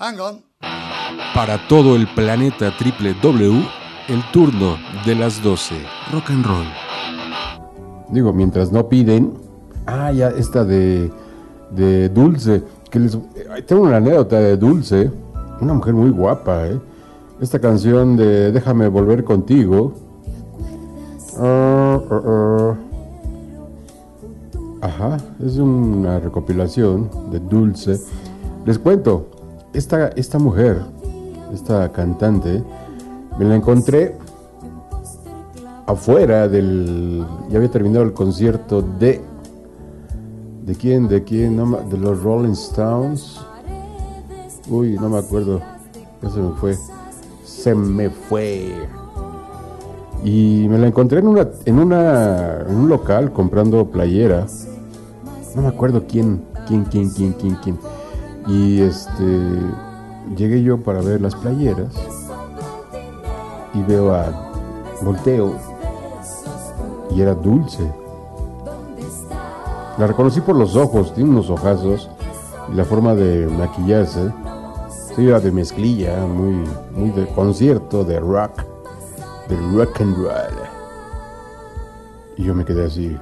Hang 0.00 0.18
on. 0.18 0.42
Para 1.34 1.58
todo 1.68 1.94
el 1.94 2.06
planeta 2.14 2.74
triple 2.78 3.14
W, 3.22 3.62
el 4.08 4.22
turno 4.32 4.78
de 5.04 5.14
las 5.14 5.42
12. 5.42 5.74
Rock 6.10 6.30
and 6.30 6.46
roll. 6.46 6.66
Digo, 8.08 8.32
mientras 8.32 8.72
no 8.72 8.88
piden. 8.88 9.34
Ah, 9.84 10.10
ya, 10.10 10.28
esta 10.28 10.64
de, 10.64 11.12
de 11.72 12.08
Dulce. 12.08 12.62
Que 12.90 12.98
les, 12.98 13.18
tengo 13.66 13.82
una 13.82 13.98
anécdota 13.98 14.40
de 14.40 14.56
Dulce. 14.56 15.10
Una 15.60 15.74
mujer 15.74 15.92
muy 15.92 16.08
guapa, 16.08 16.66
¿eh? 16.66 16.80
Esta 17.42 17.58
canción 17.58 18.16
de 18.16 18.52
Déjame 18.52 18.88
volver 18.88 19.22
contigo. 19.22 19.92
Ah, 21.38 22.00
ah. 22.10 22.74
Ajá, 24.80 25.18
es 25.44 25.58
una 25.58 26.20
recopilación 26.20 27.10
de 27.30 27.38
Dulce. 27.38 28.00
Les 28.64 28.78
cuento, 28.78 29.39
esta, 29.72 30.08
esta 30.08 30.38
mujer, 30.38 30.82
esta 31.52 31.90
cantante, 31.92 32.62
me 33.38 33.44
la 33.44 33.56
encontré 33.56 34.16
afuera 35.86 36.48
del... 36.48 37.24
Ya 37.48 37.58
había 37.58 37.70
terminado 37.70 38.04
el 38.04 38.12
concierto 38.12 38.82
de... 38.82 39.20
¿De 40.64 40.74
quién? 40.74 41.08
¿De 41.08 41.24
quién? 41.24 41.56
De 41.90 41.98
los 41.98 42.22
Rolling 42.22 42.52
Stones. 42.52 43.40
Uy, 44.68 44.96
no 45.00 45.08
me 45.08 45.18
acuerdo. 45.18 45.60
Ya 46.22 46.30
se 46.30 46.40
me 46.40 46.52
fue. 46.52 46.76
Se 47.44 47.74
me 47.74 48.10
fue. 48.10 48.72
Y 50.22 50.66
me 50.68 50.78
la 50.78 50.86
encontré 50.86 51.20
en 51.20 51.26
una, 51.26 51.48
en 51.64 51.78
una, 51.78 52.60
en 52.68 52.76
un 52.76 52.88
local 52.88 53.32
comprando 53.32 53.90
playera 53.90 54.46
no 55.54 55.62
me 55.62 55.68
acuerdo 55.68 56.04
quién, 56.06 56.42
quién, 56.66 56.84
quién, 56.84 57.10
quién, 57.10 57.32
quién, 57.32 57.54
quién. 57.56 57.78
Y 58.46 58.80
este, 58.80 59.38
llegué 60.36 60.62
yo 60.62 60.78
para 60.78 61.00
ver 61.00 61.20
las 61.20 61.34
playeras 61.34 61.94
y 63.74 63.82
veo 63.82 64.12
a, 64.14 64.50
volteo 65.02 65.54
y 67.14 67.20
era 67.20 67.34
dulce. 67.34 67.90
La 69.98 70.06
reconocí 70.06 70.40
por 70.40 70.56
los 70.56 70.76
ojos, 70.76 71.14
tiene 71.14 71.30
unos 71.30 71.50
ojazos 71.50 72.08
y 72.72 72.74
la 72.74 72.84
forma 72.84 73.14
de 73.14 73.46
maquillarse. 73.46 74.32
Sí, 75.14 75.26
era 75.26 75.40
de 75.40 75.50
mezclilla, 75.50 76.24
muy, 76.26 76.64
muy 76.92 77.10
de 77.10 77.26
concierto, 77.34 78.04
de 78.04 78.20
rock, 78.20 78.62
de 79.48 79.56
rock 79.76 80.00
and 80.00 80.16
roll. 80.16 80.56
Y 82.36 82.44
yo 82.44 82.54
me 82.54 82.64
quedé 82.64 82.86
así, 82.86 83.18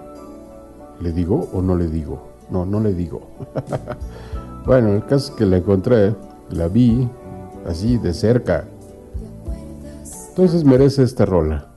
¿Le 1.01 1.13
digo 1.13 1.49
o 1.53 1.63
no 1.63 1.77
le 1.77 1.87
digo? 1.89 2.19
No, 2.51 2.65
no 2.67 2.81
le 2.81 2.93
digo. 2.93 3.23
bueno, 4.69 4.93
el 4.93 5.07
caso 5.07 5.31
es 5.33 5.39
que 5.39 5.47
la 5.47 5.57
encontré, 5.57 6.15
la 6.51 6.69
vi 6.69 7.09
así 7.67 7.97
de 7.97 8.13
cerca. 8.13 8.67
Entonces 10.29 10.63
merece 10.63 11.05
esta 11.05 11.25
rola. 11.25 11.69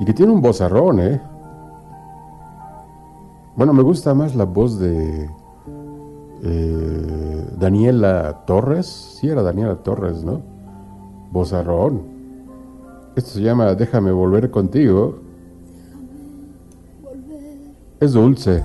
Y 0.00 0.06
que 0.06 0.14
tiene 0.14 0.32
un 0.32 0.40
vozarrón, 0.40 1.00
¿eh? 1.00 1.20
Bueno, 3.56 3.74
me 3.74 3.82
gusta 3.82 4.14
más 4.14 4.34
la 4.34 4.44
voz 4.44 4.78
de 4.78 5.28
eh, 6.44 7.46
Daniela 7.58 8.46
Torres. 8.46 8.86
Sí, 8.86 9.28
era 9.28 9.42
Daniela 9.42 9.76
Torres, 9.76 10.24
¿no? 10.24 10.40
Vozarrón. 11.30 12.04
Esto 13.16 13.32
se 13.32 13.42
llama 13.42 13.74
Déjame 13.74 14.12
volver 14.12 14.50
contigo. 14.50 15.18
Es 18.00 18.14
dulce. 18.14 18.64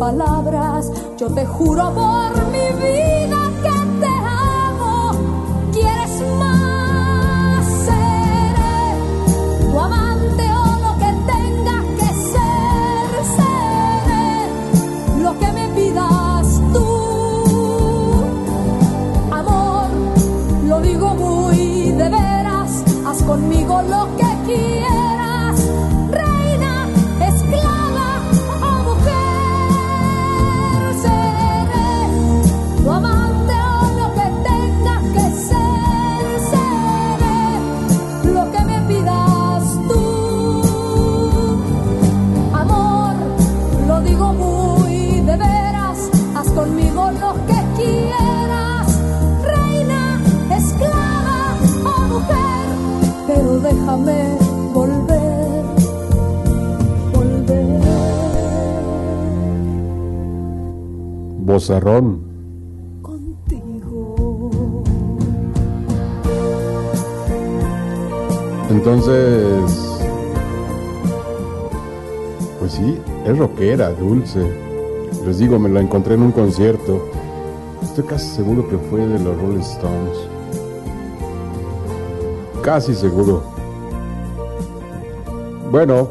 palabras. 0.00 0.90
Yo 1.18 1.28
te 1.28 1.44
juro 1.44 1.92
por 1.94 2.32
mi 2.46 2.66
vida 2.82 3.19
Entonces, 68.70 69.98
pues 72.58 72.72
sí, 72.72 72.98
es 73.26 73.38
rockera, 73.38 73.90
dulce. 73.90 74.40
Les 75.26 75.38
digo, 75.38 75.58
me 75.58 75.68
la 75.68 75.80
encontré 75.80 76.14
en 76.14 76.22
un 76.22 76.32
concierto. 76.32 77.04
Estoy 77.82 78.04
casi 78.04 78.28
seguro 78.28 78.68
que 78.68 78.76
fue 78.76 79.06
de 79.06 79.18
los 79.18 79.36
Rolling 79.40 79.60
Stones. 79.60 80.18
Casi 82.62 82.94
seguro. 82.94 83.42
Bueno, 85.70 86.08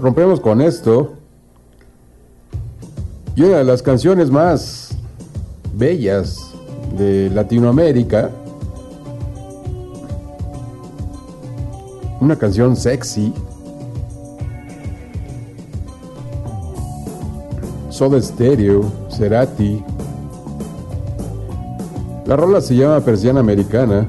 rompemos 0.00 0.40
con 0.40 0.60
esto. 0.60 1.15
Y 3.36 3.42
una 3.42 3.58
de 3.58 3.64
las 3.64 3.82
canciones 3.82 4.30
más 4.30 4.96
bellas 5.74 6.54
de 6.96 7.28
Latinoamérica. 7.28 8.30
Una 12.18 12.34
canción 12.36 12.74
sexy. 12.74 13.34
Soda 17.90 18.22
Stereo, 18.22 18.90
Cerati. 19.10 19.84
La 22.24 22.36
rola 22.36 22.62
se 22.62 22.74
llama 22.74 23.00
Persiana 23.00 23.40
Americana. 23.40 24.08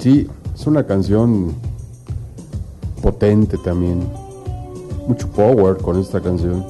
Sí, 0.00 0.26
es 0.56 0.66
una 0.66 0.84
canción 0.84 1.67
potente 3.18 3.58
también. 3.58 4.08
Mucho 5.08 5.26
power 5.28 5.76
con 5.78 5.98
esta 5.98 6.20
canción. 6.20 6.64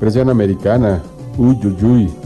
Persiana 0.00 0.32
Americana. 0.32 1.02
Uy, 1.36 1.58
uy, 1.64 1.84
uy. 1.84 2.25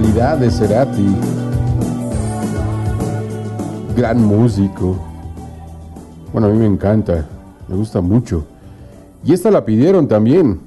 Genialidad 0.00 0.38
de 0.38 0.50
Cerati. 0.50 1.06
Gran 3.96 4.24
músico. 4.24 4.96
Bueno, 6.32 6.48
a 6.48 6.50
mí 6.50 6.58
me 6.58 6.66
encanta, 6.66 7.26
me 7.68 7.76
gusta 7.76 8.00
mucho. 8.00 8.46
Y 9.24 9.34
esta 9.34 9.50
la 9.50 9.64
pidieron 9.64 10.08
también. 10.08 10.60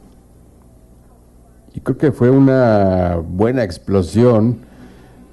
Y 1.73 1.79
creo 1.79 1.97
que 1.97 2.11
fue 2.11 2.29
una 2.29 3.15
buena 3.15 3.63
explosión 3.63 4.57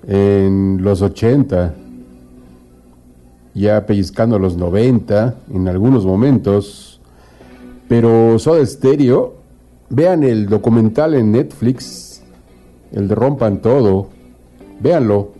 en 0.07 0.78
los 0.80 1.02
80, 1.02 1.75
ya 3.54 3.85
pellizcando 3.85 4.38
los 4.38 4.57
90 4.57 5.35
en 5.52 5.69
algunos 5.69 6.07
momentos. 6.07 7.00
Pero 7.87 8.38
Soda 8.38 8.64
Stereo, 8.64 9.35
vean 9.90 10.23
el 10.23 10.47
documental 10.49 11.14
en 11.14 11.33
Netflix, 11.33 12.10
el 12.92 13.09
de 13.09 13.14
Rompan 13.14 13.61
Todo, 13.61 14.09
véanlo, 14.80 15.32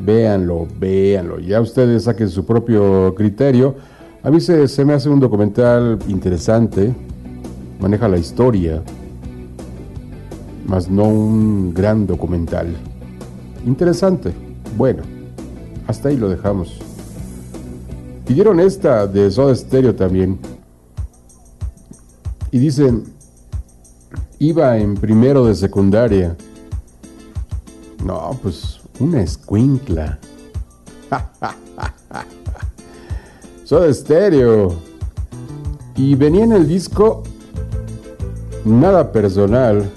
véanlo, 0.00 0.66
véanlo. 0.78 1.38
Ya 1.40 1.60
ustedes 1.60 2.04
saquen 2.04 2.28
su 2.28 2.44
propio 2.44 3.14
criterio. 3.14 3.76
A 4.22 4.30
mí 4.30 4.40
se, 4.40 4.68
se 4.68 4.84
me 4.84 4.92
hace 4.92 5.08
un 5.08 5.20
documental 5.20 5.98
interesante, 6.08 6.94
maneja 7.80 8.08
la 8.08 8.18
historia, 8.18 8.82
más 10.66 10.88
no 10.88 11.04
un 11.04 11.74
gran 11.74 12.06
documental. 12.06 12.68
Interesante. 13.66 14.32
Bueno, 14.76 15.02
hasta 15.86 16.08
ahí 16.08 16.16
lo 16.16 16.28
dejamos. 16.28 16.80
Pidieron 18.26 18.60
esta 18.60 19.06
de 19.06 19.30
Soda 19.30 19.54
Stereo 19.54 19.94
también. 19.94 20.38
Y 22.50 22.58
dicen, 22.58 23.04
iba 24.42 24.76
en 24.76 24.94
primero 24.96 25.46
de 25.46 25.54
secundaria. 25.54 26.36
No, 28.04 28.36
pues 28.42 28.80
una 28.98 29.22
escuincla. 29.22 30.18
Soda 33.64 33.94
Stereo. 33.94 34.74
Y 35.94 36.16
venía 36.16 36.42
en 36.42 36.52
el 36.52 36.66
disco 36.66 37.22
Nada 38.64 39.12
Personal. 39.12 39.88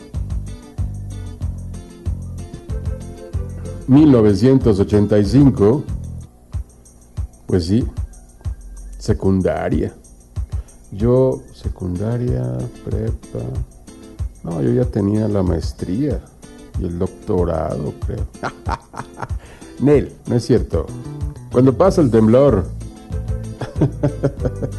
1985. 3.87 5.83
Pues 7.47 7.65
sí, 7.65 7.83
secundaria. 8.99 9.91
Yo, 10.91 11.41
secundaria, 11.51 12.43
prepa. 12.83 13.74
No, 14.45 14.61
yo 14.61 14.71
ya 14.73 14.85
tenía 14.85 15.27
la 15.27 15.41
maestría 15.41 16.21
y 16.79 16.85
el 16.85 16.99
doctorado, 16.99 17.95
creo. 18.05 18.27
Nel, 19.79 20.13
no 20.27 20.35
es 20.35 20.45
cierto. 20.45 20.85
Cuando 21.51 21.75
pasa 21.75 22.01
el 22.01 22.11
temblor. 22.11 22.67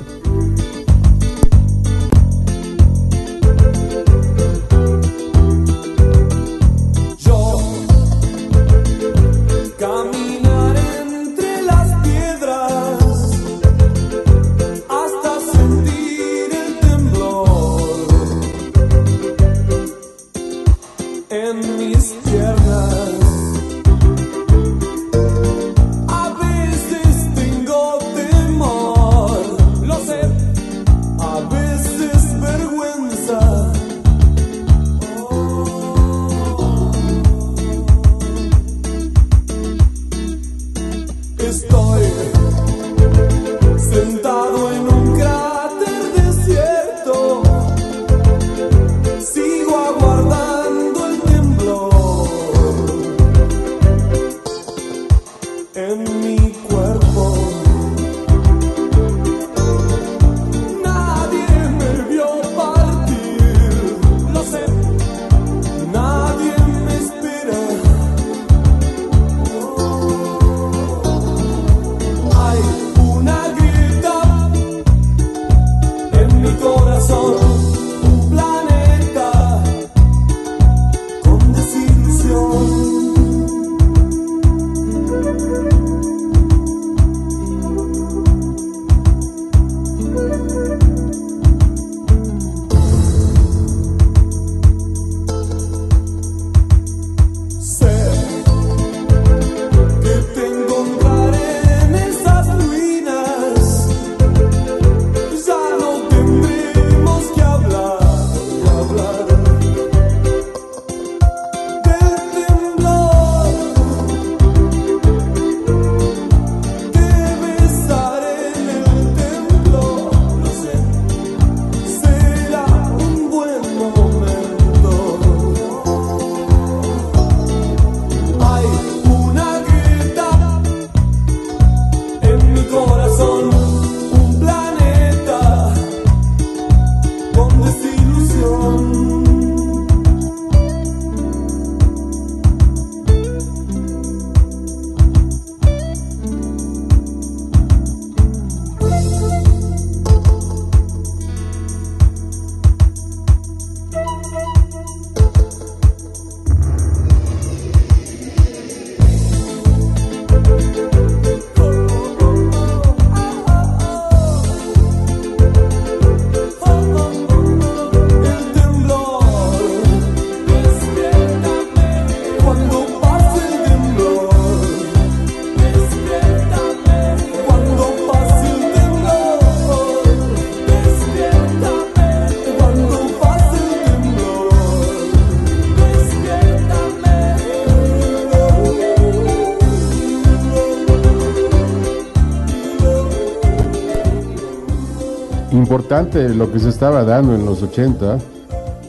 Lo 195.76 196.50
que 196.50 196.58
se 196.58 196.70
estaba 196.70 197.04
dando 197.04 197.34
en 197.34 197.44
los 197.44 197.62
80 197.62 198.18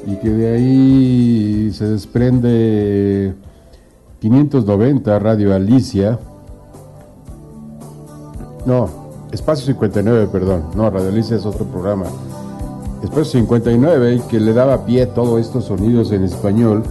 y 0.05 0.15
que 0.15 0.29
de 0.29 0.55
ahí 0.55 1.71
se 1.73 1.85
desprende 1.85 3.35
590 4.21 5.19
Radio 5.19 5.53
Alicia. 5.53 6.17
No, 8.65 8.89
Espacio 9.33 9.65
59, 9.65 10.29
perdón. 10.31 10.63
No, 10.75 10.89
Radio 10.89 11.09
Alicia 11.09 11.35
es 11.35 11.45
otro 11.45 11.65
programa. 11.65 12.05
Espacio 13.03 13.41
59 13.41 14.21
que 14.29 14.39
le 14.39 14.53
daba 14.53 14.85
pie 14.85 15.03
a 15.03 15.13
todos 15.13 15.41
estos 15.41 15.65
sonidos 15.65 16.13
en 16.13 16.23
español 16.23 16.83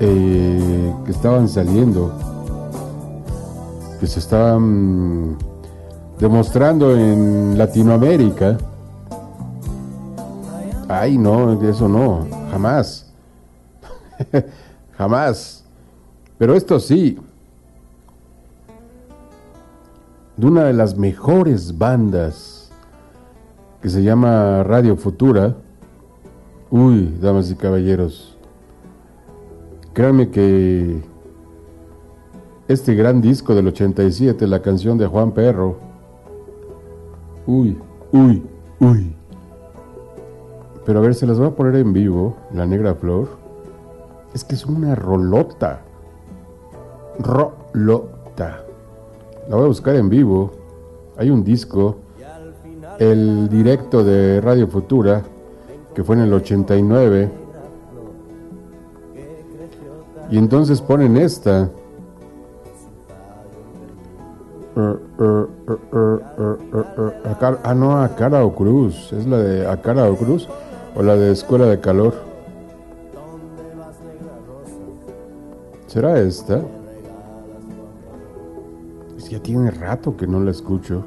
eh, 0.00 0.94
que 1.06 1.10
estaban 1.12 1.48
saliendo, 1.48 2.12
que 3.98 4.06
se 4.06 4.18
estaban 4.18 5.38
demostrando 6.18 6.96
en 6.96 7.58
Latinoamérica. 7.58 8.58
Ay, 10.88 11.18
no, 11.18 11.60
eso 11.62 11.88
no, 11.88 12.26
jamás. 12.50 13.12
jamás. 14.96 15.64
Pero 16.38 16.54
esto 16.54 16.78
sí. 16.80 17.18
De 20.36 20.46
una 20.46 20.64
de 20.64 20.72
las 20.74 20.96
mejores 20.96 21.76
bandas 21.76 22.70
que 23.80 23.88
se 23.88 24.02
llama 24.02 24.62
Radio 24.62 24.96
Futura. 24.96 25.54
Uy, 26.70 27.16
damas 27.20 27.50
y 27.50 27.54
caballeros. 27.54 28.36
Créanme 29.92 30.28
que 30.28 31.02
este 32.68 32.94
gran 32.94 33.20
disco 33.20 33.54
del 33.54 33.68
87, 33.68 34.46
la 34.46 34.60
canción 34.60 34.98
de 34.98 35.06
Juan 35.06 35.32
Perro. 35.32 35.85
Uy, 37.46 37.78
uy, 38.12 38.42
uy. 38.80 39.16
Pero 40.84 40.98
a 40.98 41.02
ver, 41.02 41.14
se 41.14 41.26
las 41.26 41.38
voy 41.38 41.48
a 41.48 41.50
poner 41.50 41.76
en 41.76 41.92
vivo, 41.92 42.36
La 42.52 42.66
Negra 42.66 42.94
Flor. 42.94 43.28
Es 44.34 44.44
que 44.44 44.54
es 44.54 44.66
una 44.66 44.94
rolota. 44.94 45.82
Rolota. 47.18 48.64
La 49.48 49.56
voy 49.56 49.64
a 49.64 49.68
buscar 49.68 49.94
en 49.94 50.08
vivo. 50.08 50.52
Hay 51.16 51.30
un 51.30 51.44
disco, 51.44 51.96
el 52.98 53.48
directo 53.48 54.04
de 54.04 54.40
Radio 54.40 54.66
Futura, 54.68 55.22
que 55.94 56.02
fue 56.02 56.16
en 56.16 56.22
el 56.22 56.32
89. 56.32 57.30
Y 60.30 60.38
entonces 60.38 60.80
ponen 60.80 61.16
esta. 61.16 61.70
Ah, 67.62 67.74
no, 67.74 67.96
Acara 68.02 68.44
o 68.44 68.54
Cruz. 68.54 69.12
¿Es 69.12 69.26
la 69.26 69.38
de 69.38 69.66
Acara 69.66 70.10
o 70.10 70.16
Cruz? 70.16 70.48
¿O 70.94 71.02
la 71.02 71.16
de 71.16 71.32
Escuela 71.32 71.66
de 71.66 71.80
Calor? 71.80 72.14
¿Será 75.86 76.18
esta? 76.20 76.62
Es 79.16 79.24
que 79.24 79.36
ya 79.36 79.42
tiene 79.42 79.70
rato 79.70 80.16
que 80.16 80.26
no 80.26 80.40
la 80.40 80.50
escucho. 80.50 81.04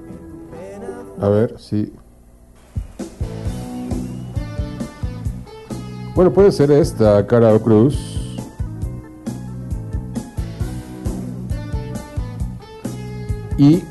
A 1.21 1.29
ver, 1.29 1.59
sí. 1.59 1.93
Bueno, 6.15 6.33
puede 6.33 6.51
ser 6.51 6.71
esta, 6.71 7.25
Cara 7.27 7.53
o 7.53 7.59
Cruz. 7.59 8.19
Y 13.57 13.83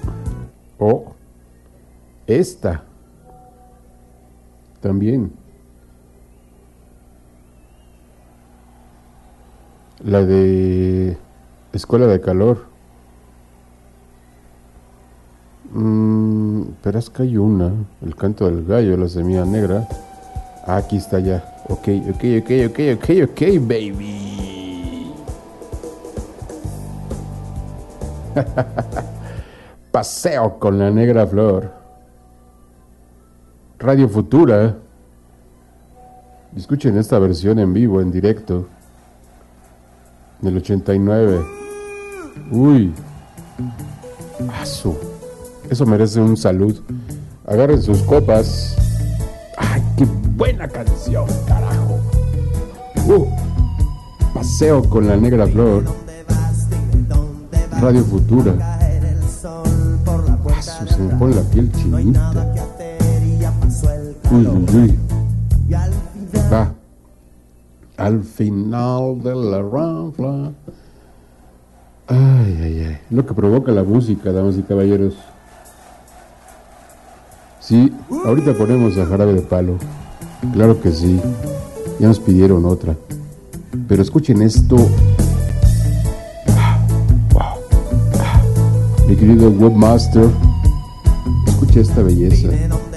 o 0.78 1.14
esta 2.26 2.84
también. 4.80 5.32
La 10.04 10.24
de 10.24 11.16
Escuela 11.72 12.06
de 12.06 12.20
Calor. 12.20 12.66
Mm, 15.72 16.62
pero 16.82 16.98
es 16.98 17.10
que 17.10 17.22
hay 17.24 17.36
una, 17.36 17.72
el 18.02 18.14
canto 18.14 18.46
del 18.46 18.64
gallo, 18.64 18.96
la 18.96 19.08
semilla 19.08 19.44
negra. 19.44 19.86
Ah, 20.66 20.76
aquí 20.76 20.96
está 20.98 21.18
ya. 21.18 21.44
Ok, 21.68 21.88
ok, 22.10 22.24
ok, 22.40 22.50
ok, 22.68 22.78
ok, 22.94 23.10
ok, 23.30 23.40
baby. 23.66 24.28
Paseo 29.98 30.60
con 30.60 30.78
la 30.78 30.92
negra 30.92 31.26
flor. 31.26 31.72
Radio 33.80 34.08
Futura. 34.08 34.76
Escuchen 36.54 36.96
esta 36.96 37.18
versión 37.18 37.58
en 37.58 37.72
vivo, 37.72 38.00
en 38.00 38.12
directo. 38.12 38.68
Del 40.40 40.58
89. 40.58 41.44
Uy. 42.52 42.94
Asu. 44.60 44.96
Eso 45.68 45.84
merece 45.84 46.20
un 46.20 46.36
salud. 46.36 46.80
Agarren 47.44 47.82
sus 47.82 48.00
copas. 48.04 48.76
¡Ay, 49.56 49.82
qué 49.96 50.06
buena 50.36 50.68
canción, 50.68 51.26
carajo! 51.44 51.98
Uh, 53.08 53.26
paseo 54.32 54.88
con 54.88 55.08
la 55.08 55.16
negra 55.16 55.44
flor. 55.48 55.82
Radio 57.80 58.04
Futura. 58.04 58.77
Se 60.98 61.04
me 61.04 61.14
pone 61.14 61.36
la 61.36 61.42
piel 61.42 61.70
chinita. 61.70 62.32
Uy, 64.32 64.46
uy, 64.48 64.66
uy. 64.74 64.98
Va. 66.52 66.72
Al 67.96 68.24
final 68.24 69.22
de 69.22 69.32
la 69.32 69.62
ranfla. 69.62 70.50
Ay, 72.08 72.58
ay, 72.62 72.80
ay. 72.80 72.98
Lo 73.10 73.24
que 73.24 73.32
provoca 73.32 73.70
la 73.70 73.84
música, 73.84 74.32
damas 74.32 74.56
y 74.58 74.62
caballeros. 74.62 75.14
Sí, 77.60 77.92
ahorita 78.24 78.54
ponemos 78.54 78.98
a 78.98 79.06
Jarabe 79.06 79.34
de 79.34 79.42
Palo. 79.42 79.76
Claro 80.52 80.80
que 80.80 80.90
sí. 80.90 81.20
Ya 82.00 82.08
nos 82.08 82.18
pidieron 82.18 82.64
otra. 82.64 82.96
Pero 83.86 84.02
escuchen 84.02 84.42
esto. 84.42 84.74
Ah, 86.56 86.80
wow. 87.32 87.42
Ah. 88.18 88.42
Mi 89.06 89.14
querido 89.14 89.48
webmaster. 89.48 90.28
Esta 91.78 92.02
belleza. 92.02 92.87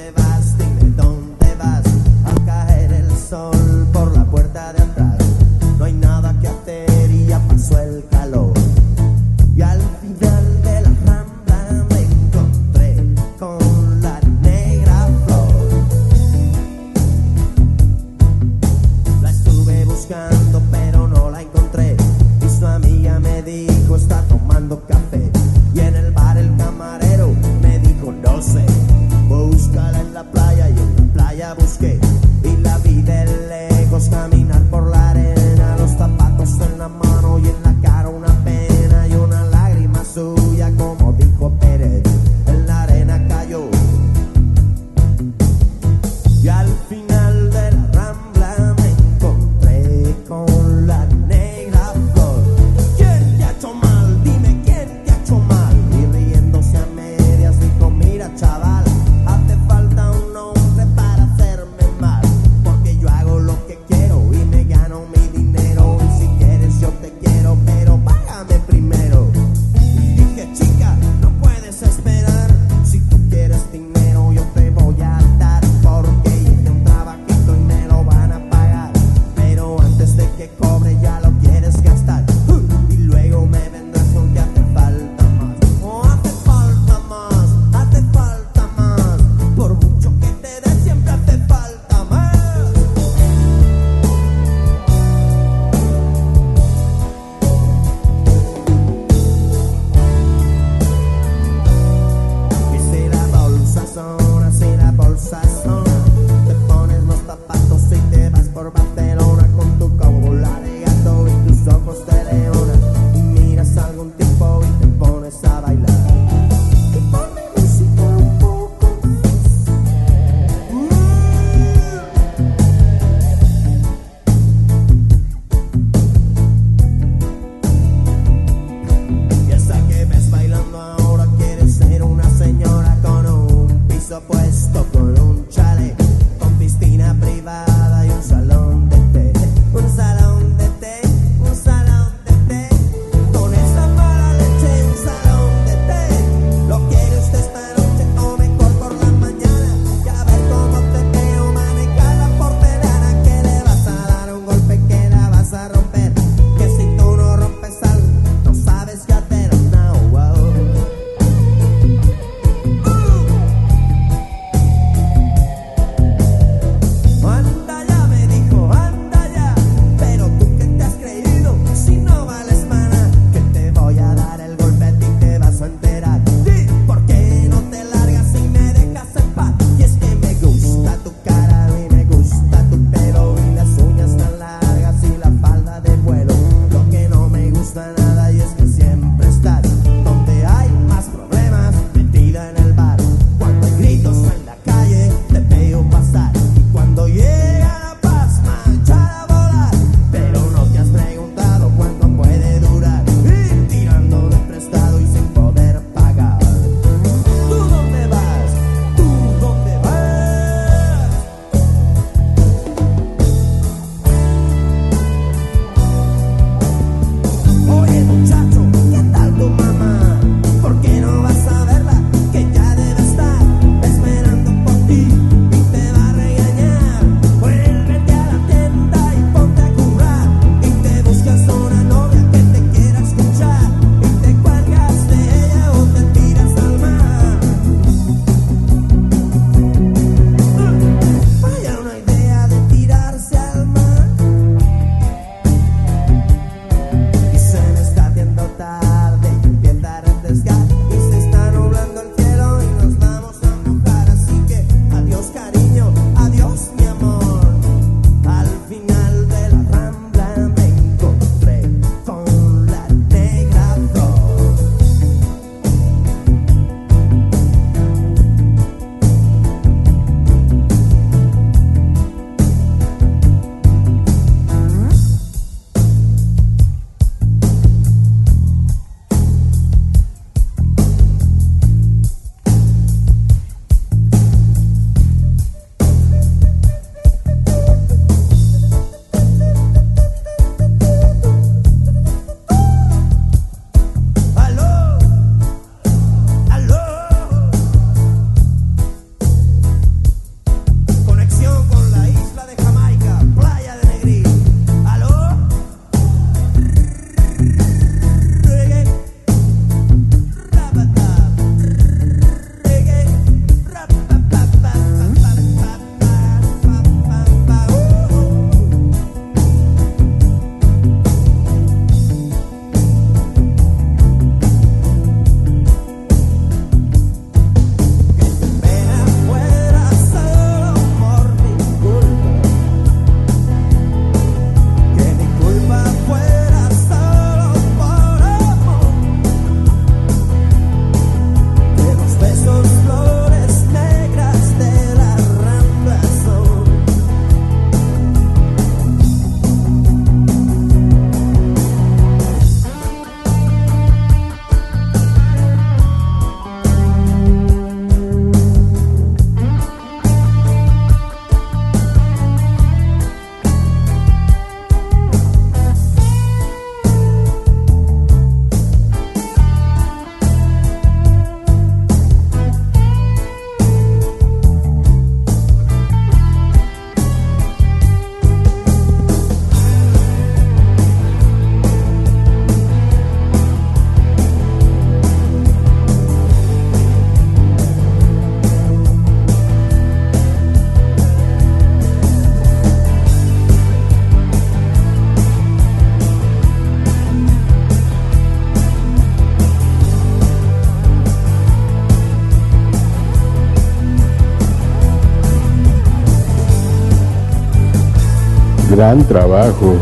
Gran 408.82 409.08
trabajo. 409.08 409.76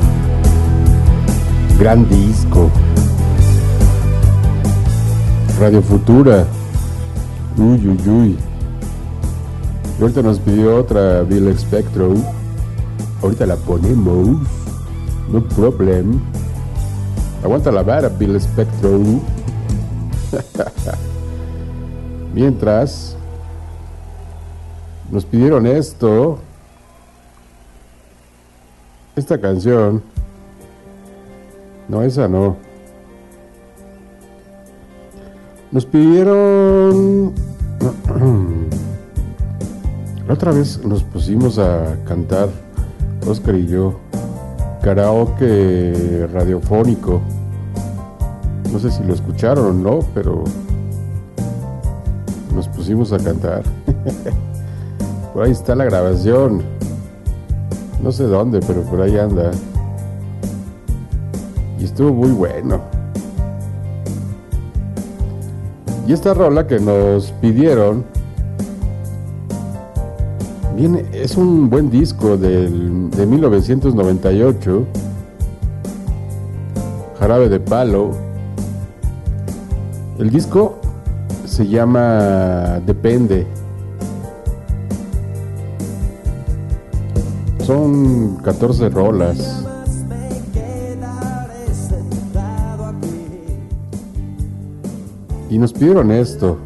Gran 1.79 2.09
disco. 2.09 2.69
Radio 5.57 5.81
Futura. 5.81 6.45
Uy, 7.57 7.87
uy, 7.87 8.09
uy. 8.09 8.37
Ahorita 10.01 10.21
nos 10.21 10.37
pidió 10.39 10.75
otra 10.75 11.21
Bill 11.21 11.57
Spectro. 11.57 12.13
Ahorita 13.23 13.45
la 13.45 13.55
ponemos. 13.55 14.37
No 15.31 15.43
problem. 15.55 16.19
Aguanta 17.41 17.71
la 17.71 17.83
vara, 17.83 18.09
Bill 18.09 18.37
Spectro. 18.41 18.99
Mientras, 22.33 23.15
nos 25.09 25.23
pidieron 25.23 25.67
esto. 25.67 26.39
Esta 29.19 29.37
canción. 29.37 30.01
No, 31.89 32.03
esa 32.03 32.29
no. 32.29 32.55
Nos 35.73 35.85
pidieron... 35.85 37.33
La 40.25 40.33
otra 40.33 40.53
vez 40.53 40.85
nos 40.85 41.03
pusimos 41.03 41.59
a 41.59 41.97
cantar, 42.07 42.47
Oscar 43.27 43.55
y 43.55 43.67
yo, 43.67 43.99
karaoke 44.81 46.25
radiofónico. 46.31 47.19
No 48.71 48.79
sé 48.79 48.89
si 48.89 49.03
lo 49.03 49.13
escucharon 49.13 49.65
o 49.65 49.73
no, 49.73 49.99
pero 50.13 50.45
nos 52.55 52.69
pusimos 52.69 53.11
a 53.11 53.17
cantar. 53.17 53.63
por 55.33 55.43
ahí 55.43 55.51
está 55.51 55.75
la 55.75 55.83
grabación. 55.83 56.78
No 58.03 58.11
sé 58.11 58.23
dónde, 58.23 58.59
pero 58.65 58.81
por 58.83 59.01
ahí 59.01 59.17
anda. 59.17 59.51
Y 61.79 61.83
estuvo 61.85 62.13
muy 62.13 62.31
bueno. 62.31 62.81
Y 66.07 66.13
esta 66.13 66.33
rola 66.33 66.65
que 66.65 66.79
nos 66.79 67.31
pidieron 67.33 68.03
viene, 70.75 71.05
es 71.13 71.35
un 71.35 71.69
buen 71.69 71.89
disco 71.89 72.37
del, 72.37 73.11
de 73.11 73.25
1998. 73.25 74.85
Jarabe 77.19 77.49
de 77.49 77.59
Palo. 77.59 78.11
El 80.17 80.29
disco 80.29 80.79
se 81.45 81.67
llama 81.67 82.79
Depende. 82.85 83.45
Son 87.69 88.37
14 88.37 88.89
rolas. 88.89 89.63
Y 95.51 95.59
nos 95.59 95.73
pidieron 95.73 96.09
esto. 96.09 96.57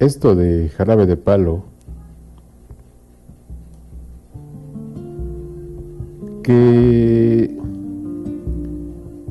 Esto 0.00 0.34
de 0.34 0.70
jarabe 0.70 1.06
de 1.06 1.16
palo. 1.16 1.62
Que 6.42 7.44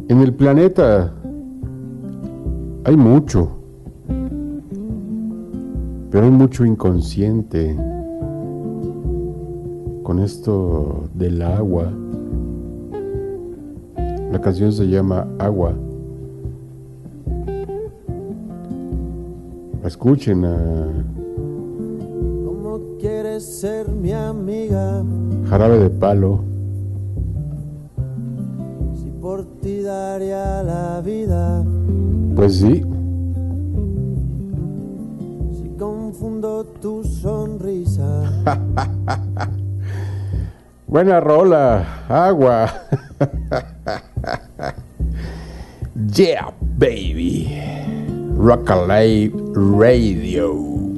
en 0.08 0.22
el 0.22 0.34
planeta 0.36 1.14
hay 2.86 2.96
mucho. 2.96 3.61
Pero 6.12 6.26
hay 6.26 6.32
mucho 6.32 6.66
inconsciente 6.66 7.74
con 10.04 10.20
esto 10.20 11.10
del 11.14 11.42
agua. 11.42 11.90
La 14.30 14.42
canción 14.42 14.74
se 14.74 14.90
llama 14.90 15.26
Agua. 15.40 15.74
Escuchen 19.86 20.44
a 20.44 20.88
¿Cómo 22.44 22.82
quieres 23.00 23.46
ser 23.46 23.88
mi 23.90 24.12
amiga? 24.12 25.06
Jarabe 25.50 25.80
de 25.80 25.90
Palo. 25.90 26.42
Si 28.96 29.10
por 29.22 29.46
ti 29.62 29.82
daría 29.82 30.62
la 30.62 31.02
vida. 31.02 31.64
Pues 32.36 32.58
sí, 32.58 32.84
tu 36.78 37.02
sonrisa. 37.02 38.30
buena 40.92 41.18
rola, 41.18 41.82
agua. 42.06 42.70
yeah, 46.14 46.54
baby. 46.78 47.50
Rock 48.38 48.70
Alive 48.70 49.34
Radio. 49.58 50.91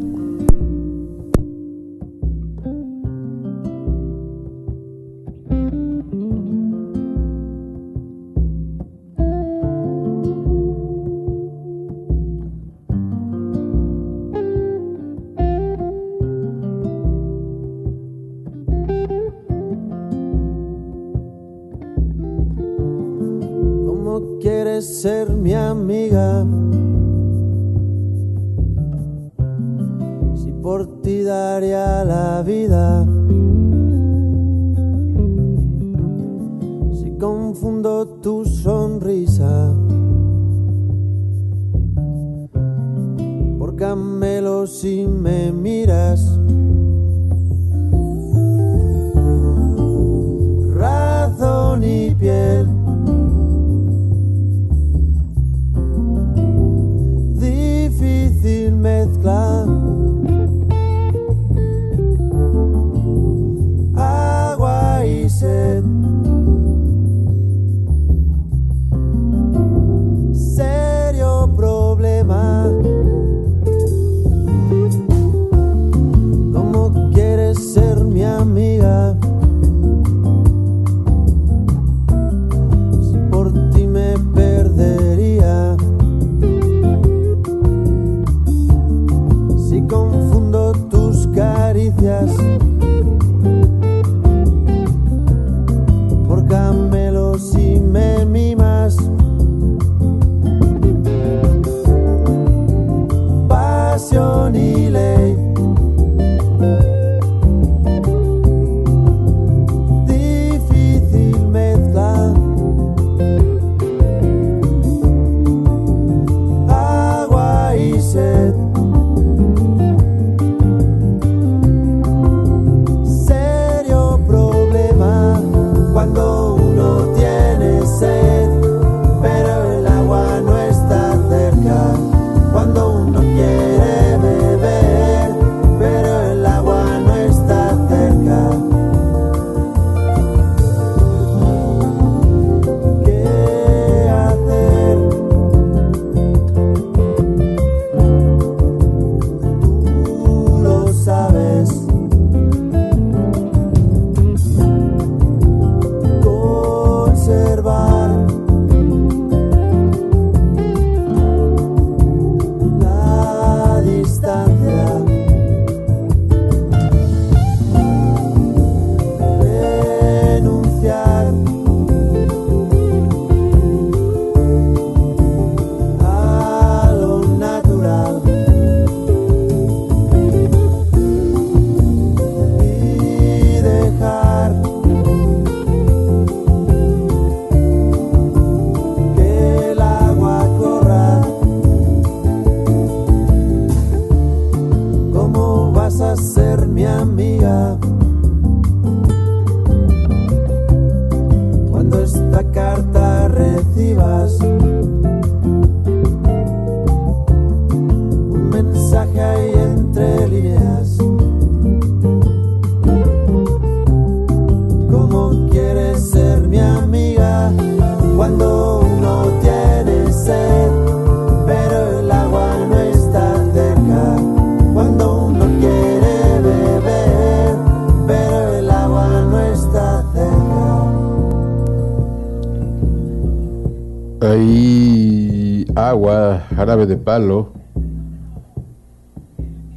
De 236.86 236.98
Palo. 236.98 237.54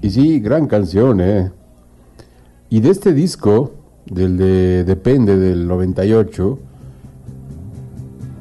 Y 0.03 0.11
sí, 0.11 0.41
gran 0.41 0.67
canción, 0.67 1.21
¿eh? 1.21 1.51
Y 2.69 2.81
de 2.81 2.91
este 2.91 3.13
disco, 3.13 3.73
del 4.07 4.37
de 4.37 4.85
Depende 4.85 5.37
del 5.37 5.67
98, 5.67 6.59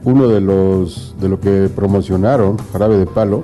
uno 0.03 0.27
de 0.27 0.41
los 0.41 1.15
de 1.19 1.29
lo 1.29 1.39
que 1.39 1.69
promocionaron, 1.75 2.57
Jarabe 2.71 2.97
de 2.97 3.05
Palo, 3.07 3.43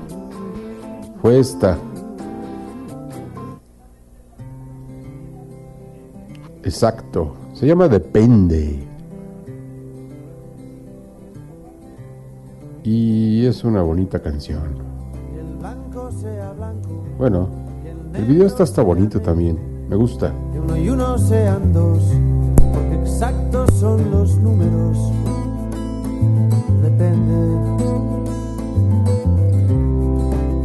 fue 1.21 1.39
esta. 1.39 1.77
Exacto, 6.63 7.33
se 7.53 7.65
llama 7.65 7.87
Depende. 7.87 8.87
Y 12.83 13.45
es 13.45 13.63
una 13.63 13.81
bonita 13.81 14.19
canción. 14.19 15.00
Bueno, 17.21 17.47
el 18.15 18.25
video 18.25 18.47
está 18.47 18.63
hasta 18.63 18.81
bonito 18.81 19.21
también. 19.21 19.55
Me 19.87 19.95
gusta. 19.95 20.33
que 20.51 20.59
uno 20.59 20.75
y 20.75 20.89
uno 20.89 21.19
sean 21.19 21.71
dos, 21.71 22.01
porque 22.73 22.95
exactos 22.95 23.69
son 23.75 24.09
los 24.09 24.37
números. 24.37 24.97
Depende. 26.81 27.35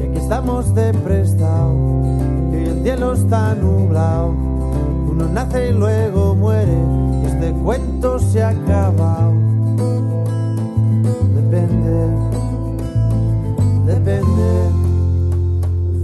Y 0.01 0.09
aquí 0.09 0.17
estamos 0.17 0.75
de 0.75 0.95
prestado, 0.95 1.75
que 2.51 2.65
el 2.71 2.83
cielo 2.83 3.13
está 3.13 3.55
nublado. 3.55 4.31
Uno 5.11 5.29
nace 5.29 5.69
y 5.69 5.73
luego 5.75 6.35
muere, 6.35 6.73
y 7.23 7.27
este 7.27 7.53
cuento 7.53 8.19
se 8.19 8.43
ha 8.43 8.49
acabado. 8.49 9.35
Depende, 11.35 12.09
depende, 13.85 14.76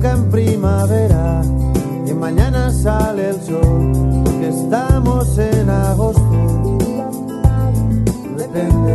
Que 0.00 0.08
en 0.08 0.30
primavera. 0.30 1.42
Que 2.06 2.14
mañana 2.14 2.70
sale 2.70 3.30
el 3.30 3.40
sol, 3.42 4.22
porque 4.24 4.48
estamos 4.48 5.38
en 5.38 5.70
agosto. 5.70 6.78
Depende. 8.36 8.94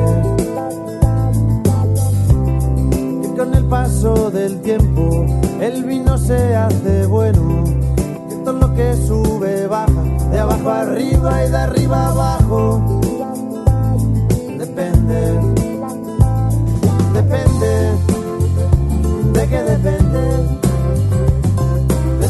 Que 3.21 3.37
con 3.37 3.53
el 3.53 3.65
paso 3.65 4.31
del 4.31 4.61
tiempo, 4.61 5.25
el 5.61 5.83
vino 5.83 6.17
se 6.17 6.55
hace 6.55 7.05
bueno. 7.05 7.63
Que 8.29 8.35
todo 8.43 8.59
lo 8.59 8.73
que 8.73 8.95
sube 8.95 9.67
baja, 9.67 10.03
de 10.31 10.39
abajo 10.39 10.69
arriba 10.69 11.45
y 11.45 11.49
de 11.51 11.57
arriba 11.57 12.07
abajo. 12.07 13.01
Depende 14.57 15.55
depende, 17.15 17.97
de 19.33 19.47
qué 19.47 19.63
depende, 19.63 19.99
de 19.99 20.04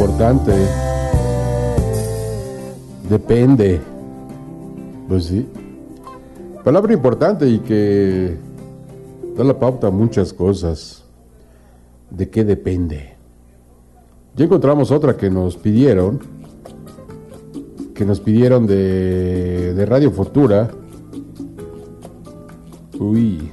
importante. 0.00 0.52
Depende. 3.06 3.80
Pues 5.06 5.26
sí. 5.26 5.46
Palabra 6.64 6.94
importante 6.94 7.46
y 7.46 7.58
que 7.58 8.34
da 9.36 9.44
la 9.44 9.58
pauta 9.58 9.88
a 9.88 9.90
muchas 9.90 10.32
cosas. 10.32 11.04
¿De 12.08 12.30
qué 12.30 12.44
depende? 12.44 13.14
Ya 14.36 14.46
encontramos 14.46 14.90
otra 14.90 15.18
que 15.18 15.28
nos 15.28 15.58
pidieron, 15.58 16.18
que 17.94 18.06
nos 18.06 18.20
pidieron 18.20 18.66
de, 18.66 19.74
de 19.74 19.84
Radio 19.86 20.10
Futura. 20.12 20.70
Uy. 22.98 23.50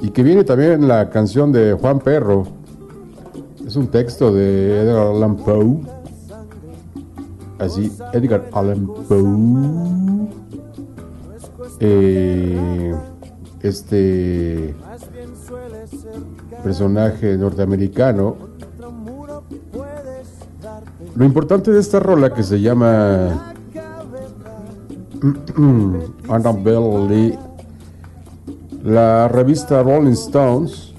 Y 0.00 0.08
que 0.10 0.22
viene 0.22 0.44
también 0.44 0.88
la 0.88 1.10
canción 1.10 1.52
de 1.52 1.74
Juan 1.74 1.98
Perro, 1.98 2.63
Es 3.66 3.76
un 3.76 3.88
texto 3.88 4.32
de 4.32 4.82
Edgar 4.82 5.06
Allan 5.08 5.36
Poe. 5.36 5.80
Así, 7.58 7.90
Edgar 8.12 8.48
Allan 8.52 8.86
Poe. 8.86 10.28
Eh, 11.80 12.94
este 13.62 14.74
personaje 16.62 17.36
norteamericano. 17.38 18.36
Lo 21.14 21.24
importante 21.24 21.70
de 21.70 21.80
esta 21.80 22.00
rola 22.00 22.34
que 22.34 22.42
se 22.42 22.60
llama 22.60 23.54
Annabelle 26.28 27.08
Lee, 27.08 27.38
la 28.82 29.28
revista 29.28 29.82
Rolling 29.82 30.12
Stones 30.12 30.93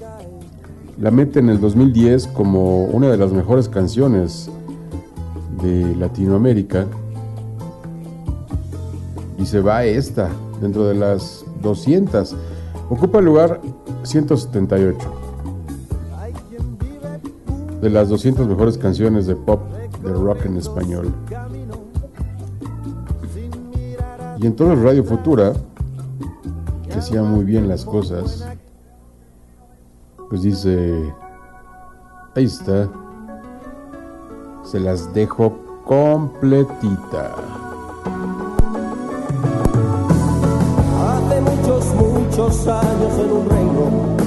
la 0.98 1.10
mete 1.10 1.40
en 1.40 1.50
el 1.50 1.60
2010 1.60 2.28
como 2.28 2.84
una 2.84 3.08
de 3.10 3.16
las 3.16 3.32
mejores 3.32 3.68
canciones 3.68 4.50
de 5.62 5.94
Latinoamérica 5.96 6.86
y 9.38 9.44
se 9.44 9.60
va 9.60 9.84
esta 9.84 10.30
dentro 10.60 10.86
de 10.86 10.94
las 10.94 11.44
200. 11.62 12.34
Ocupa 12.88 13.18
el 13.18 13.26
lugar 13.26 13.60
178 14.04 14.98
de 17.82 17.90
las 17.90 18.08
200 18.08 18.48
mejores 18.48 18.78
canciones 18.78 19.26
de 19.26 19.36
pop 19.36 19.60
de 20.02 20.12
rock 20.12 20.46
en 20.46 20.56
español. 20.56 21.12
Y 24.38 24.46
entonces 24.46 24.78
Radio 24.82 25.04
Futura, 25.04 25.52
que 26.88 26.94
hacía 26.94 27.22
muy 27.22 27.44
bien 27.44 27.68
las 27.68 27.84
cosas, 27.84 28.46
pues 30.28 30.42
dice, 30.42 31.14
ahí 32.34 32.44
está, 32.44 32.88
se 34.64 34.80
las 34.80 35.12
dejo 35.14 35.58
completita. 35.84 37.34
Hace 41.00 41.40
muchos, 41.40 41.94
muchos 41.94 42.66
años 42.66 43.18
en 43.18 43.32
un 43.32 43.48
reino 43.48 44.25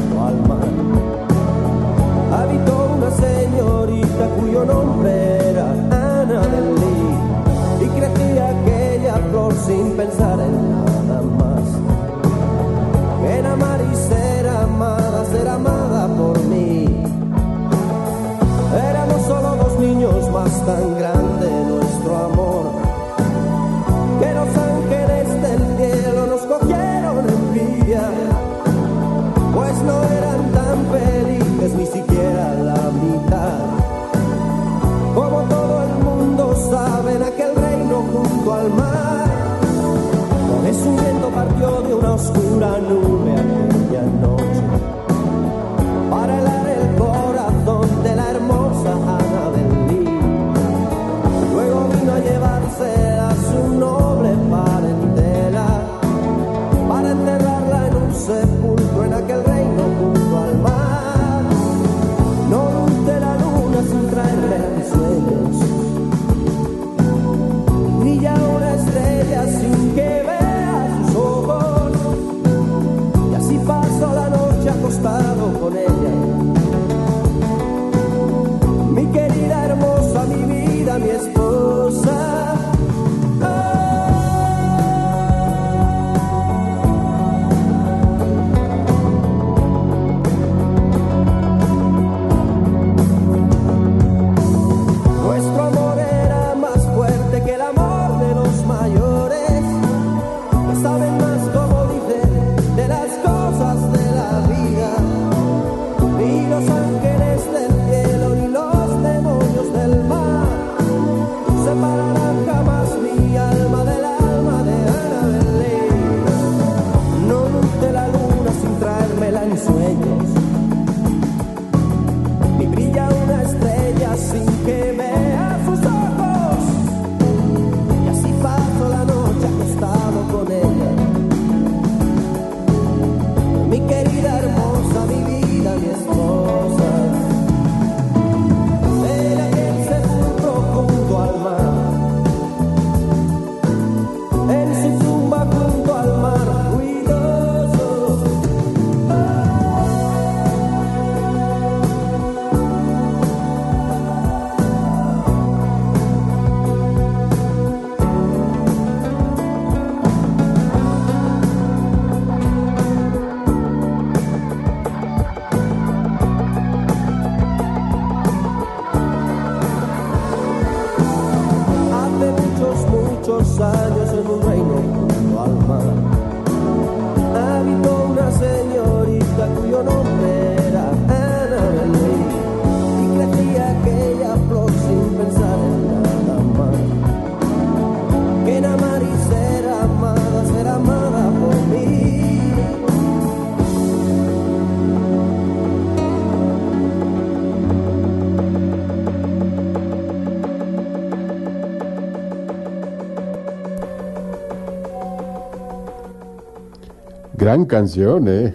Gran 207.50 207.66
canción, 207.66 208.28
¿eh? 208.28 208.54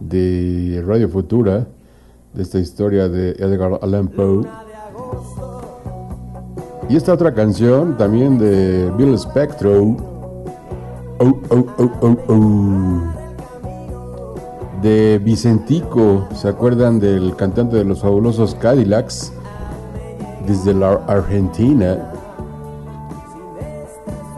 De 0.00 0.82
Radio 0.84 1.08
Futura, 1.08 1.68
de 2.34 2.42
esta 2.42 2.58
historia 2.58 3.08
de 3.08 3.30
Edgar 3.38 3.78
Allan 3.80 4.08
Poe. 4.08 4.44
Y 6.88 6.96
esta 6.96 7.12
otra 7.12 7.32
canción 7.32 7.96
también 7.96 8.38
de 8.38 8.90
Bill 8.98 9.16
Spectro. 9.16 9.96
Oh, 11.20 11.40
oh, 11.48 12.16
oh, 12.26 13.02
de 14.82 15.20
Vicentico. 15.22 16.26
¿Se 16.34 16.48
acuerdan 16.48 16.98
del 16.98 17.36
cantante 17.36 17.76
de 17.76 17.84
los 17.84 18.00
fabulosos 18.00 18.56
Cadillacs? 18.56 19.32
Desde 20.44 20.74
la 20.74 20.94
Argentina. 21.06 22.11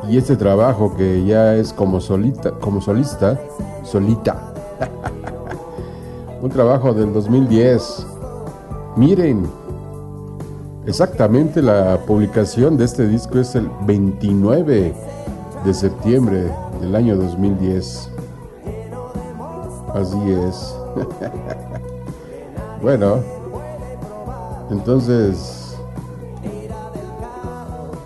Y 0.08 0.18
este 0.18 0.36
trabajo 0.36 0.94
que 0.96 1.24
ya 1.24 1.54
es 1.54 1.72
como 1.72 2.00
solita, 2.00 2.52
como 2.52 2.80
solista, 2.80 3.40
solita. 3.82 4.52
Un 6.42 6.50
trabajo 6.50 6.92
del 6.92 7.12
2010. 7.12 8.06
Miren, 8.96 9.46
exactamente 10.86 11.62
la 11.62 11.98
publicación 12.06 12.76
de 12.76 12.84
este 12.84 13.08
disco 13.08 13.38
es 13.38 13.54
el 13.54 13.70
29 13.86 14.94
de 15.64 15.74
septiembre 15.74 16.52
del 16.80 16.94
año 16.94 17.16
2010. 17.16 18.10
Así 19.94 20.30
es. 20.30 20.76
bueno, 22.82 23.18
entonces, 24.70 25.76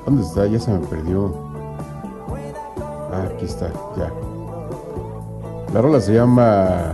¿dónde 0.05 0.23
está? 0.23 0.47
Ya 0.47 0.61
se 0.61 0.71
me 0.71 0.79
perdió. 0.87 1.48
Aquí 3.39 3.47
está, 3.47 3.71
ya. 3.97 4.13
La 5.73 5.81
rola 5.81 6.01
se 6.01 6.13
llama 6.13 6.91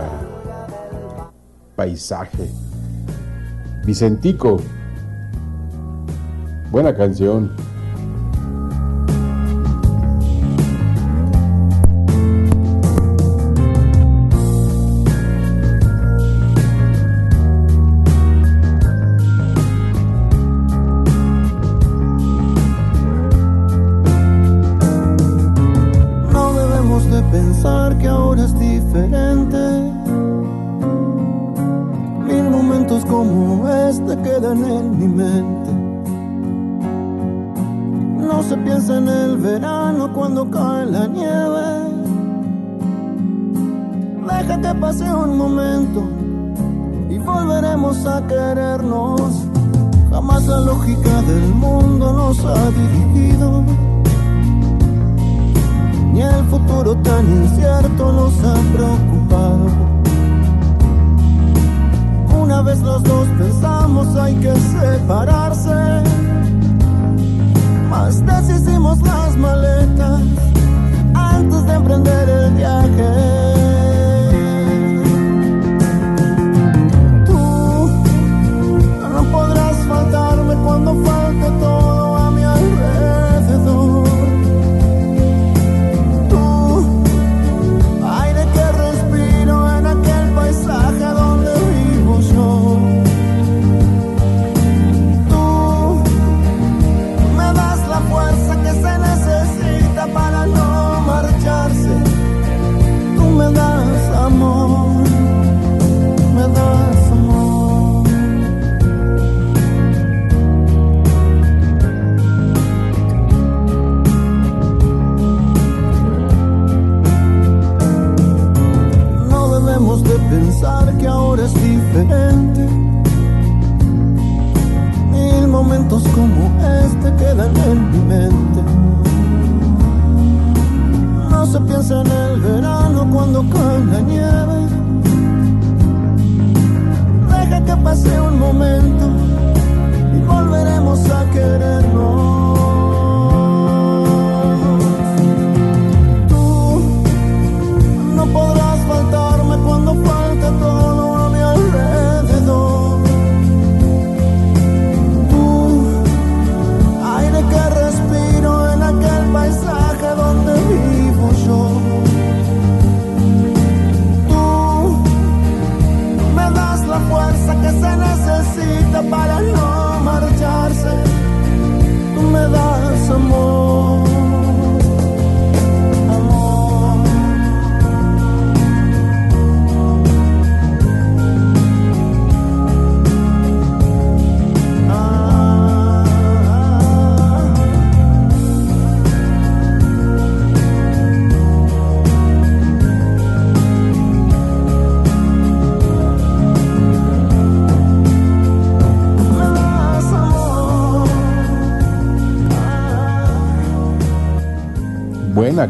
Paisaje. 1.75 2.51
Vicentico. 3.83 4.57
Buena 6.69 6.95
canción. 6.95 7.49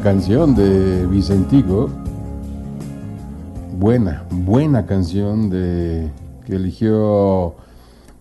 Canción 0.05 0.53
de 0.53 1.07
Vicentico. 1.07 1.89
Buena, 3.79 4.23
buena 4.29 4.85
canción 4.85 5.49
de 5.49 6.11
que 6.45 6.57
eligió 6.57 7.55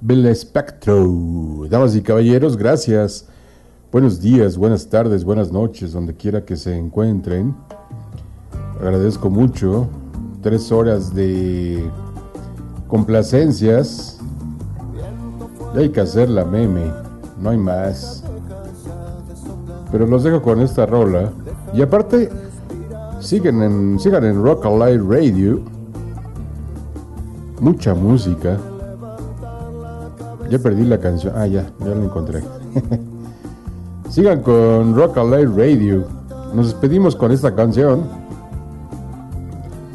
Bill 0.01 0.35
Spectro. 0.35 1.66
Damas 1.68 1.95
y 1.95 2.01
caballeros, 2.01 2.57
gracias. 2.57 3.28
Buenos 3.93 4.18
días, 4.18 4.57
buenas 4.57 4.89
tardes, 4.89 5.24
buenas 5.24 5.53
noches, 5.53 5.93
donde 5.93 6.14
quiera 6.14 6.43
que 6.47 6.57
se 6.57 6.74
encuentren. 6.74 7.55
Agradezco 8.80 9.28
mucho. 9.28 9.87
Tres 10.41 10.72
horas 10.72 11.14
de 11.14 11.85
complacencias. 12.89 14.18
Y 15.74 15.80
hay 15.80 15.91
que 15.91 16.01
hacer 16.01 16.30
la 16.30 16.47
meme, 16.47 16.91
no 17.39 17.51
hay 17.51 17.59
más. 17.59 18.24
Pero 19.93 20.07
los 20.07 20.24
dejo 20.24 20.41
con 20.41 20.62
esta 20.62 20.87
rola. 20.87 21.30
Y 21.74 21.82
aparte, 21.82 22.30
siguen 23.18 23.60
en, 23.60 23.98
sigan 23.98 24.24
en 24.24 24.40
Rock 24.40 24.64
Alive 24.64 25.02
Radio. 25.08 25.60
Mucha 27.60 27.94
música. 27.94 28.56
Ya 30.48 30.58
perdí 30.60 30.84
la 30.84 31.00
canción. 31.00 31.32
Ah, 31.36 31.48
ya, 31.48 31.66
ya 31.80 31.86
la 31.86 32.04
encontré. 32.04 32.44
sigan 34.08 34.42
con 34.42 34.94
Rock 34.94 35.18
Alive 35.18 35.50
Radio. 35.56 36.04
Nos 36.54 36.66
despedimos 36.66 37.16
con 37.16 37.32
esta 37.32 37.52
canción 37.56 38.04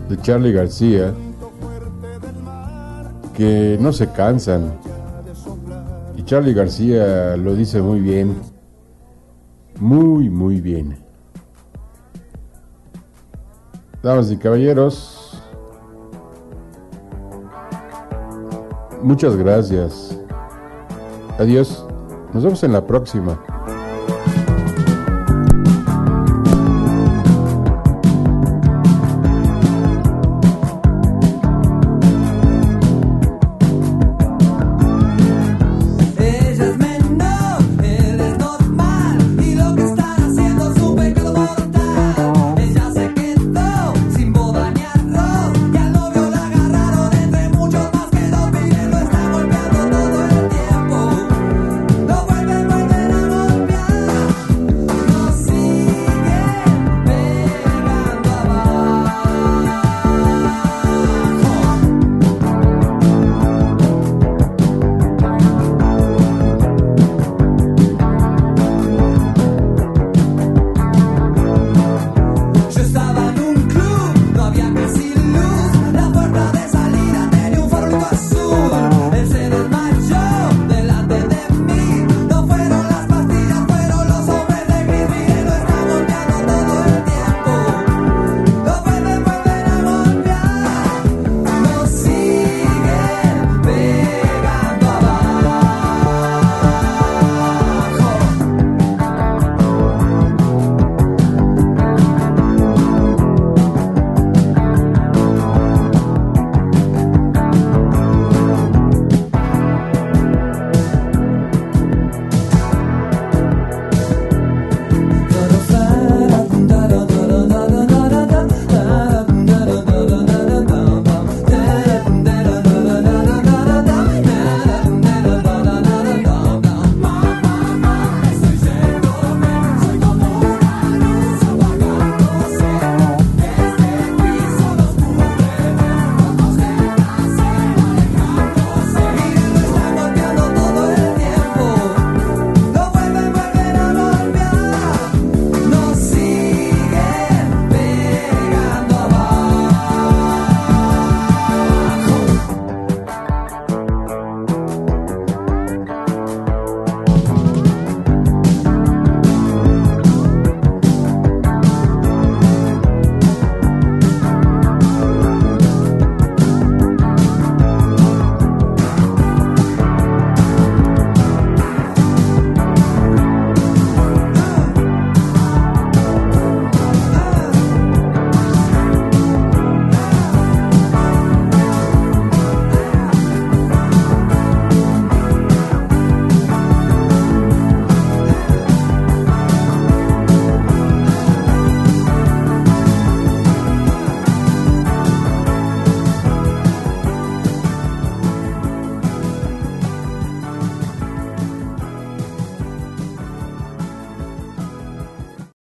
de 0.10 0.18
Charlie 0.22 0.52
García. 0.52 1.14
que 3.34 3.78
no 3.80 3.94
se 3.94 4.12
cansan. 4.12 4.74
Y 6.18 6.24
Charlie 6.24 6.54
García 6.54 7.38
lo 7.38 7.56
dice 7.56 7.82
muy 7.82 8.02
bien. 8.02 8.36
Muy, 9.80 10.30
muy 10.30 10.60
bien. 10.60 11.09
Damas 14.02 14.32
y 14.32 14.38
caballeros, 14.38 15.42
muchas 19.02 19.36
gracias. 19.36 20.18
Adiós. 21.38 21.86
Nos 22.34 22.44
vemos 22.44 22.64
en 22.64 22.74
la 22.74 22.86
próxima. 22.86 23.42